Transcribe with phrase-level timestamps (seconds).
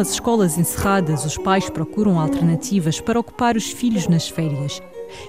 [0.00, 4.82] com as escolas encerradas, os pais procuram alternativas para ocupar os filhos nas férias.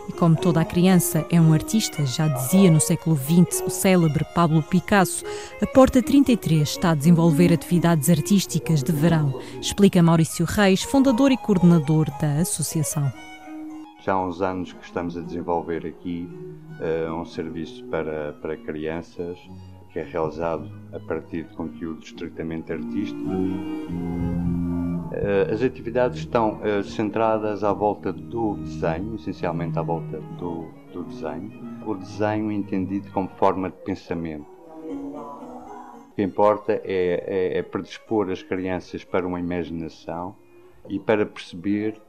[0.07, 4.25] E como toda a criança é um artista, já dizia no século XX o célebre
[4.33, 5.25] Pablo Picasso,
[5.61, 11.37] a Porta 33 está a desenvolver atividades artísticas de verão, explica Maurício Reis, fundador e
[11.37, 13.11] coordenador da associação.
[14.05, 16.29] Já há uns anos que estamos a desenvolver aqui
[16.79, 19.37] uh, um serviço para, para crianças
[19.91, 24.40] que é realizado a partir de conteúdos estritamente artísticos.
[25.11, 31.03] Uh, as atividades estão uh, centradas à volta do desenho, essencialmente à volta do, do
[31.03, 31.51] desenho.
[31.85, 34.47] O desenho entendido como forma de pensamento.
[34.85, 40.33] O que importa é, é, é predispor as crianças para uma imaginação
[40.87, 41.99] e para perceber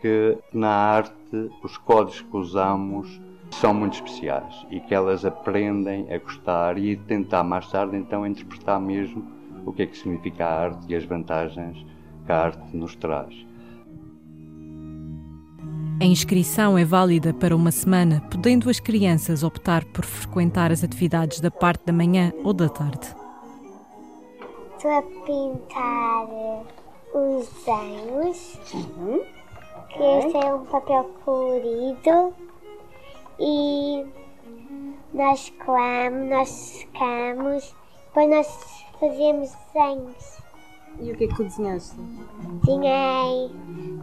[0.00, 3.20] que na arte os códigos que usamos
[3.50, 8.80] são muito especiais e que elas aprendem a gostar e tentar mais tarde então interpretar
[8.80, 9.24] mesmo
[9.66, 11.84] o que é que significa a arte e as vantagens
[12.28, 13.34] que a arte nos traz.
[16.00, 21.40] A inscrição é válida para uma semana, podendo as crianças optar por frequentar as atividades
[21.40, 23.08] da parte da manhã ou da tarde.
[24.76, 26.28] Estou a pintar
[27.14, 28.60] os desenhos.
[28.74, 29.38] Uhum
[29.88, 32.34] que este é um papel colorido
[33.38, 34.06] e
[35.14, 37.74] nós coamos, nós secamos,
[38.06, 40.47] depois nós fazemos desenhos.
[41.00, 41.96] E o que é que tu desenhaste?
[42.64, 43.50] Desenhei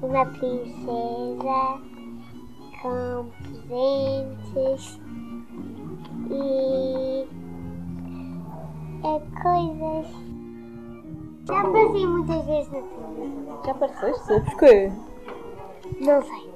[0.01, 1.81] uma princesa
[2.81, 4.99] com presentes
[6.29, 7.27] e
[9.03, 10.07] é, coisas.
[11.45, 13.61] Já apareci muitas vezes na televisão.
[13.65, 14.51] Já apareceste?
[14.51, 14.91] Porquê?
[15.99, 16.55] Não sei.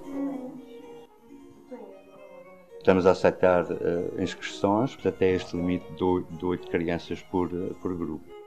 [2.77, 8.38] Estamos a aceitar uh, inscrições até este limite de 8 crianças por, uh, por grupo.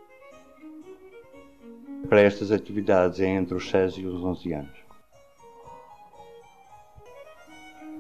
[2.13, 4.71] Para estas atividades é entre os 6 e os 11 anos.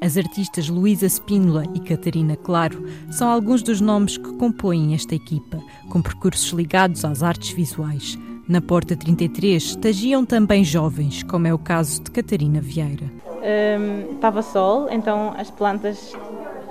[0.02, 5.58] As artistas Luísa Spínola e Catarina Claro são alguns dos nomes que compõem esta equipa,
[5.90, 8.18] com percursos ligados às artes visuais.
[8.46, 13.10] Na Porta 33 estagiam também jovens, como é o caso de Catarina Vieira.
[13.26, 16.12] Um, estava sol, então as plantas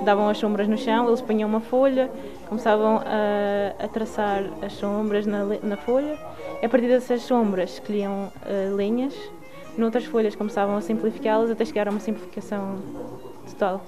[0.03, 2.11] davam as sombras no chão, eles punham uma folha,
[2.47, 6.17] começavam a, a traçar as sombras na, na, folha.
[6.63, 9.13] A partir dessas sombras escolhiam uh, linhas,
[9.77, 12.79] noutras folhas começavam a simplificá-las até chegar a uma simplificação
[13.49, 13.81] total.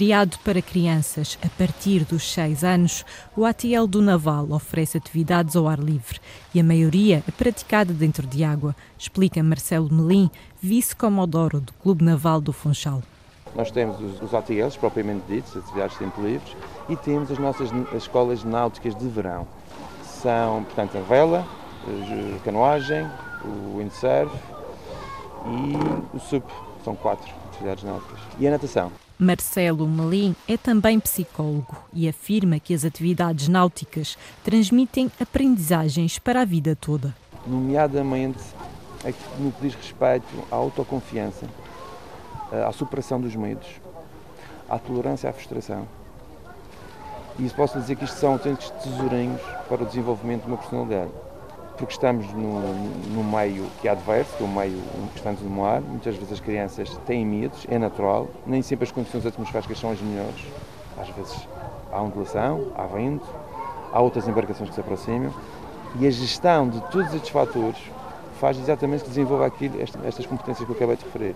[0.00, 3.04] Criado para crianças a partir dos 6 anos,
[3.36, 6.18] o ATL do Naval oferece atividades ao ar livre
[6.54, 12.40] e a maioria é praticada dentro de água, explica Marcelo Melim, vice-comodoro do Clube Naval
[12.40, 13.02] do Funchal.
[13.54, 16.56] Nós temos os, ATLs propriamente ditos, atividades de tempo livres,
[16.88, 19.46] e temos as nossas as escolas náuticas de verão.
[20.02, 21.46] São, portanto, a vela,
[21.86, 23.06] a canoagem,
[23.44, 24.34] o windsurf
[25.44, 26.50] e o SUP.
[26.82, 28.18] São quatro atividades náuticas.
[28.38, 28.90] E a natação.
[29.22, 36.44] Marcelo Melim é também psicólogo e afirma que as atividades náuticas transmitem aprendizagens para a
[36.46, 37.14] vida toda.
[37.46, 38.40] Nomeadamente
[39.38, 41.46] no que diz respeito à autoconfiança,
[42.66, 43.68] à superação dos medos,
[44.66, 45.86] à tolerância à frustração.
[47.38, 51.10] E posso dizer que isto são autênticos tesourinhos para o desenvolvimento de uma personalidade
[51.80, 54.78] porque estamos num, meio que é adverso, que é um meio
[55.14, 55.80] constante no mar.
[55.80, 58.28] Muitas vezes as crianças têm medos, é natural.
[58.46, 60.44] Nem sempre as condições atmosféricas são as melhores.
[61.00, 61.48] Às vezes
[61.90, 63.26] há ondulação, há vento,
[63.90, 65.32] há outras embarcações que se aproximam.
[65.98, 67.78] E a gestão de todos estes fatores
[68.38, 71.34] faz exatamente que desenvolva aquilo, estas competências que eu acabei de referir.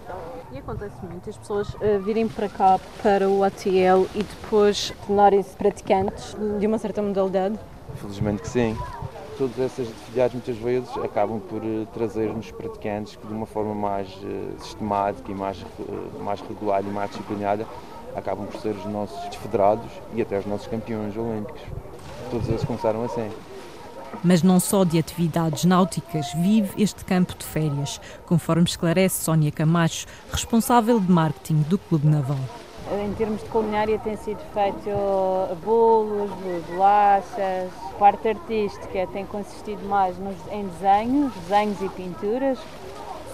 [0.53, 5.57] E acontece muito as pessoas uh, virem para cá para o ATL e depois tornarem-se
[5.57, 7.59] praticantes de uma certa modalidade?
[7.97, 8.77] Felizmente que sim
[9.37, 14.09] todas essas atividades muitas vezes acabam por eh, trazer-nos praticantes que de uma forma mais
[14.23, 17.67] eh, sistemática e mais, eh, mais regular e mais disciplinada
[18.15, 21.61] acabam por ser os nossos federados e até os nossos campeões olímpicos.
[22.31, 23.31] Todos eles começaram assim.
[24.23, 30.07] Mas não só de atividades náuticas vive este campo de férias, conforme esclarece Sónia Camacho,
[30.31, 32.39] responsável de marketing do Clube Naval.
[32.93, 34.91] Em termos de culinária tem sido feito
[35.65, 36.31] bolos,
[36.69, 42.59] bolachas, parte artística tem consistido mais nos, em desenhos, desenhos e pinturas.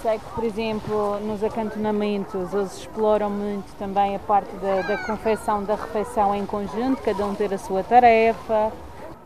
[0.03, 5.65] Sei que, por exemplo, nos acantonamentos eles exploram muito também a parte da, da confecção
[5.65, 8.73] da refeição em conjunto, cada um ter a sua tarefa.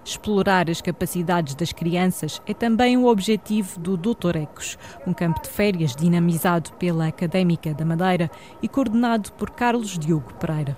[0.04, 5.48] Explorar as capacidades das crianças é também o objetivo do Doutor Ecos, um campo de
[5.48, 8.30] férias dinamizado pela Académica da Madeira
[8.62, 10.76] e coordenado por Carlos Diogo Pereira.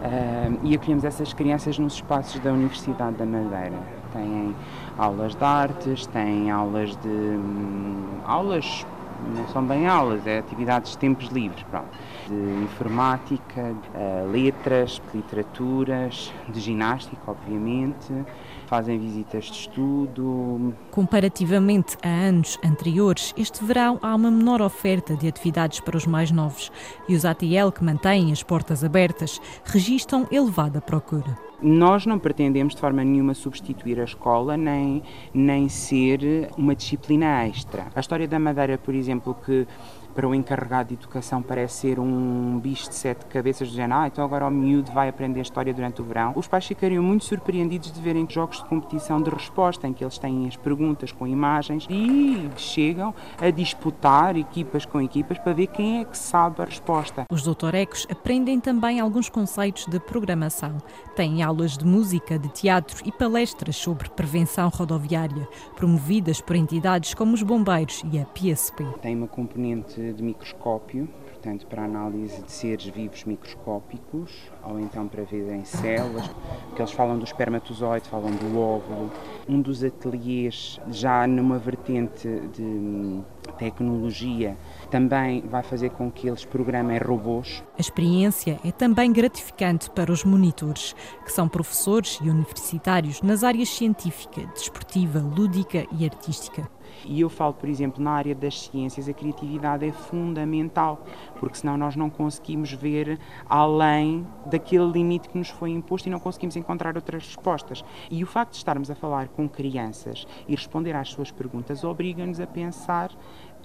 [0.00, 3.78] Uh, e acolhemos essas crianças nos espaços da Universidade da Madeira.
[4.12, 4.54] têm
[4.96, 7.08] aulas de artes, têm aulas de.
[7.08, 8.86] Hum, aulas
[9.24, 11.88] não são bem aulas, é atividades de tempos livres, pronto.
[12.26, 18.12] De informática, uh, letras, literaturas, de ginástica, obviamente.
[18.66, 20.74] Fazem visitas de estudo.
[20.90, 26.30] Comparativamente a anos anteriores, este verão há uma menor oferta de atividades para os mais
[26.30, 26.72] novos
[27.08, 31.36] e os ATL que mantêm as portas abertas registram elevada procura.
[31.62, 35.02] Nós não pretendemos de forma nenhuma substituir a escola nem,
[35.32, 37.86] nem ser uma disciplina extra.
[37.94, 39.66] A história da Madeira, por exemplo, que
[40.14, 44.06] para o encarregado de educação parece ser um bicho de sete cabeças do género, ah,
[44.06, 46.32] então agora o miúdo vai aprender história durante o verão.
[46.36, 50.18] Os pais ficariam muito surpreendidos de verem jogos de competição de resposta, em que eles
[50.18, 56.00] têm as perguntas com imagens e chegam a disputar equipas com equipas para ver quem
[56.00, 57.24] é que sabe a resposta.
[57.30, 60.78] Os doutorecos aprendem também alguns conceitos de programação.
[61.16, 67.34] Têm aulas de música, de teatro e palestras sobre prevenção rodoviária, promovidas por entidades como
[67.34, 68.84] os bombeiros e a PSP.
[69.00, 71.08] Tem uma componente de microscópio,
[71.44, 74.32] portanto, para análise de seres vivos microscópicos,
[74.64, 76.28] ou então para ver em células,
[76.66, 79.10] porque eles falam do espermatozoide, falam do óvulo.
[79.48, 83.20] Um dos ateliês, já numa vertente de
[83.58, 84.56] tecnologia,
[84.90, 87.62] também vai fazer com que eles programem robôs.
[87.76, 93.68] A experiência é também gratificante para os monitores, que são professores e universitários nas áreas
[93.68, 96.68] científica, desportiva, lúdica e artística.
[97.04, 101.04] E eu falo, por exemplo, na área das ciências, a criatividade é fundamental,
[101.38, 103.18] porque senão nós não conseguimos ver
[103.48, 107.84] além daquele limite que nos foi imposto e não conseguimos encontrar outras respostas.
[108.10, 112.40] E o facto de estarmos a falar com crianças e responder às suas perguntas obriga-nos
[112.40, 113.10] a pensar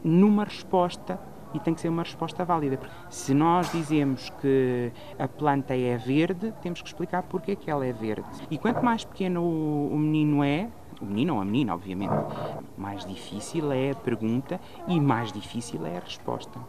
[0.04, 1.20] numa resposta
[1.54, 2.80] e tem que ser uma resposta válida.
[3.10, 7.86] Se nós dizemos que a planta é verde, temos que explicar porque é que ela
[7.86, 8.28] é verde.
[8.50, 10.70] E quanto mais pequeno o menino é,
[11.02, 12.14] o menino ou a menina, obviamente,
[12.78, 16.60] mais difícil é a pergunta e mais difícil é a resposta.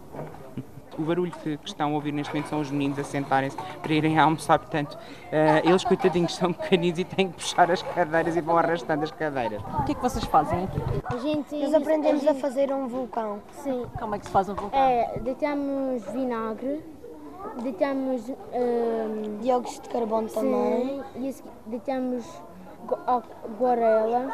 [0.99, 3.93] O barulho que, que estão a ouvir neste momento são os meninos a sentarem-se para
[3.93, 8.41] irem almoçar, portanto, uh, eles, coitadinhos, são pequeninos e têm que puxar as cadeiras e
[8.41, 9.63] vão arrastando as cadeiras.
[9.63, 10.79] O que é que vocês fazem aqui?
[11.05, 12.37] A gente, Nós aprendemos a, gente...
[12.37, 13.41] a fazer um vulcão.
[13.53, 13.87] Sim.
[13.99, 14.79] Como é que se faz um vulcão?
[14.79, 16.85] É, deitamos vinagre,
[17.63, 18.29] deitamos...
[18.29, 21.03] Um, ehm, Dióxido de carbono sim, também.
[21.17, 21.35] E
[21.67, 22.43] deitamos
[23.59, 24.33] Guarela.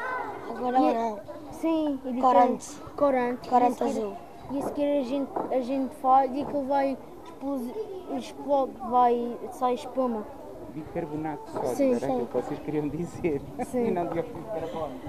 [0.58, 1.20] Guarela não.
[1.52, 2.00] Sim.
[2.04, 2.74] E corante.
[2.96, 3.48] Corante.
[3.48, 4.16] Corante azul.
[4.50, 6.96] E a seguir a gente, a gente faz e aquilo vai
[8.16, 10.26] explode, vai, sai espuma.
[10.72, 12.06] Bicarbonato sódio, sim, era sim.
[12.06, 13.42] aquilo que vocês queriam dizer.
[13.66, 13.86] Sim.
[13.88, 15.00] e não dióxido de carbono.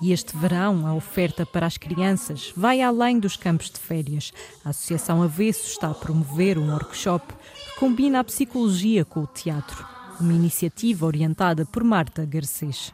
[0.00, 4.32] E este verão, a oferta para as crianças vai além dos campos de férias.
[4.64, 9.86] A Associação Avesso está a promover um workshop que combina a psicologia com o teatro.
[10.18, 12.92] Uma iniciativa orientada por Marta Garcês.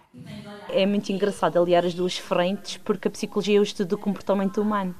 [0.68, 4.60] É muito engraçado aliar as duas frentes, porque a psicologia é o estudo do comportamento
[4.60, 4.94] humano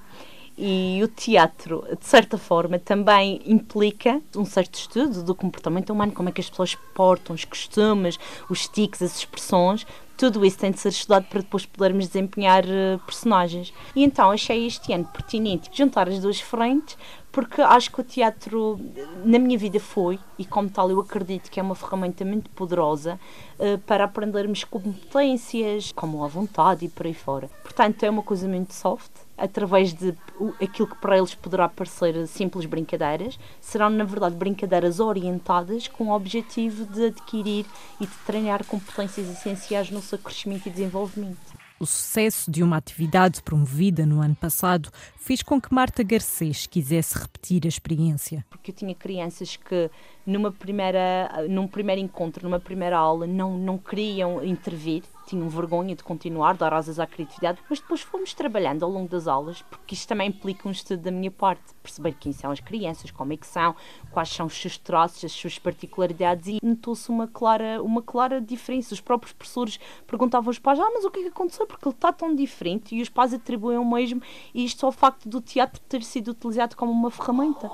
[0.58, 6.28] e o teatro, de certa forma, também implica um certo estudo do comportamento humano, como
[6.28, 9.86] é que as pessoas portam, os costumes, os tiques, as expressões,
[10.16, 13.72] tudo isso tem de ser estudado para depois podermos desempenhar uh, personagens.
[13.94, 16.96] E então achei este ano pertinente juntar as duas frentes,
[17.36, 18.80] porque acho que o teatro
[19.22, 23.20] na minha vida foi, e como tal eu acredito que é uma ferramenta muito poderosa
[23.58, 27.50] uh, para aprendermos competências, como a vontade e por aí fora.
[27.62, 30.14] Portanto, é uma coisa muito soft, através de
[30.62, 36.14] aquilo que para eles poderá parecer simples brincadeiras, serão na verdade brincadeiras orientadas com o
[36.14, 37.66] objetivo de adquirir
[38.00, 41.55] e de treinar competências essenciais no seu crescimento e desenvolvimento.
[41.78, 47.18] O sucesso de uma atividade promovida no ano passado fez com que Marta Garcês quisesse
[47.18, 48.46] repetir a experiência.
[48.48, 49.90] Porque eu tinha crianças que
[50.26, 56.04] numa primeira, num primeiro encontro, numa primeira aula, não, não queriam intervir tinham vergonha de
[56.04, 60.08] continuar, dar asas à criatividade, mas depois fomos trabalhando ao longo das aulas, porque isto
[60.08, 63.46] também implica um estudo da minha parte, perceber quem são as crianças, como é que
[63.46, 63.74] são,
[64.12, 68.94] quais são os seus traços, as suas particularidades e notou-se uma clara, uma clara diferença.
[68.94, 71.66] Os próprios professores perguntavam aos pais, ah, mas o que é que aconteceu?
[71.66, 74.22] Porque ele está tão diferente e os pais atribuem o mesmo
[74.54, 77.68] e isto ao facto do teatro ter sido utilizado como uma ferramenta.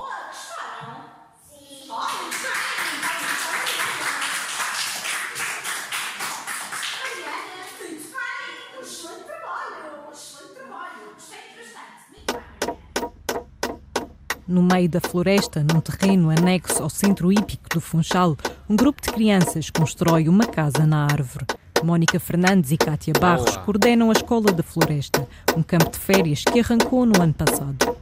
[14.46, 18.36] No meio da floresta, num terreno anexo ao centro hípico do Funchal,
[18.68, 21.46] um grupo de crianças constrói uma casa na árvore.
[21.82, 26.60] Mónica Fernandes e Kátia Barros coordenam a Escola da Floresta, um campo de férias que
[26.60, 27.96] arrancou no ano passado.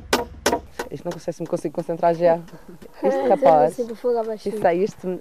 [0.91, 2.41] Isto não sei se me consigo concentrar já.
[3.03, 3.79] Este rapaz.
[3.79, 3.95] Isto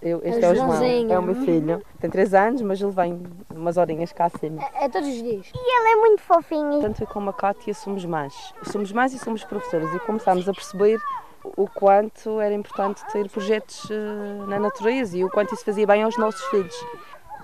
[0.01, 1.81] eu, este é o João, é o meu filho.
[1.99, 3.21] Tem 3 anos, mas ele vem
[3.59, 4.61] umas horinhas cá acima.
[4.75, 5.51] É, é todos os dias.
[5.53, 6.81] E ele é muito fofinho.
[6.81, 8.53] Tanto eu como a Cátia somos mães.
[8.63, 10.99] Somos mães e somos professores e começámos a perceber
[11.43, 16.03] o quanto era importante ter projetos uh, na natureza e o quanto isso fazia bem
[16.03, 16.75] aos nossos filhos.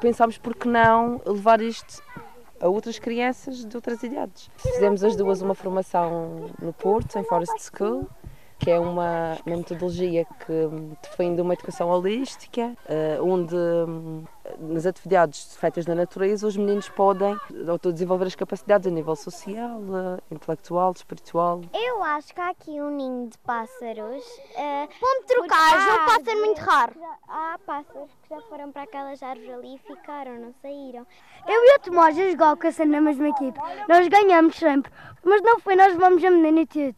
[0.01, 2.03] Pensámos por que não levar isto
[2.59, 4.49] a outras crianças de outras idades.
[4.57, 8.07] Fizemos as duas uma formação no Porto, em Forest School,
[8.65, 10.53] que é uma, uma metodologia que
[11.03, 13.55] defende uma educação holística, uh, onde
[14.59, 17.37] nas atividades feitas na natureza, os meninos podem
[17.93, 21.61] desenvolver as capacidades a nível social, eh, intelectual, espiritual.
[21.73, 24.23] Eu acho que há aqui um ninho de pássaros.
[24.23, 26.93] Uh, Ponto trocagem, um pássaro muito raro.
[27.27, 31.05] Há pássaros que já foram para aquelas árvores ali e ficaram, não saíram.
[31.47, 33.59] Eu e o Tomás a jogar com a na mesma equipe.
[33.87, 34.91] Nós ganhamos sempre,
[35.23, 36.97] mas não foi, nós vamos a menina e tudo.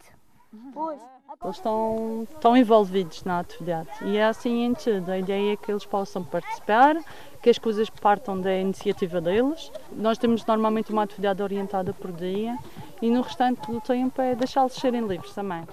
[0.73, 1.16] Pois.
[1.43, 5.11] Eles estão, estão envolvidos na atividade e é assim em tudo.
[5.11, 6.97] A ideia é que eles possam participar,
[7.43, 9.71] que as coisas partam da iniciativa deles.
[9.91, 12.57] Nós temos normalmente uma atividade orientada por dia
[13.01, 15.63] e no restante do tempo é deixá-los serem livres também.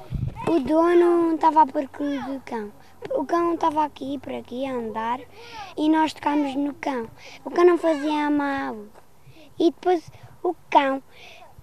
[0.49, 2.71] O dono estava a percorrer do cão.
[3.13, 5.19] O cão estava aqui, por aqui, a andar
[5.79, 7.09] e nós tocámos no cão.
[7.43, 8.77] O cão não fazia mal.
[9.59, 10.11] E depois
[10.43, 11.03] o cão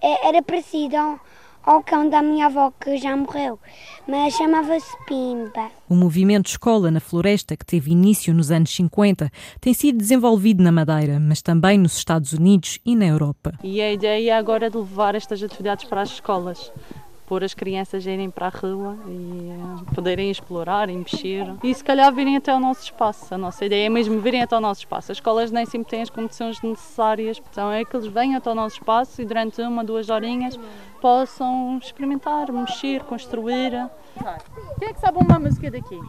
[0.01, 1.19] é, era parecido
[1.63, 3.59] ao cão da minha avó que já morreu,
[4.07, 5.69] mas chamava-se Pimba.
[5.87, 10.71] O movimento Escola na Floresta, que teve início nos anos 50, tem sido desenvolvido na
[10.71, 13.53] Madeira, mas também nos Estados Unidos e na Europa.
[13.63, 16.71] E a ideia agora é de levar estas atividades para as escolas
[17.31, 21.45] pôr as crianças a irem para a rua e uh, poderem explorar e mexer.
[21.63, 23.33] E se calhar virem até ao nosso espaço.
[23.33, 25.13] A nossa ideia é mesmo virem até ao nosso espaço.
[25.13, 28.55] As escolas nem sempre têm as condições necessárias, então é que eles venham até ao
[28.55, 30.59] nosso espaço e durante uma, duas horinhas
[30.99, 33.71] possam experimentar, mexer, construir.
[34.77, 36.01] Quem é que sabe uma música daqui?